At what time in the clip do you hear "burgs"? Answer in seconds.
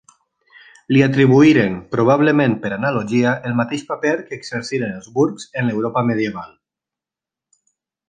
5.21-5.49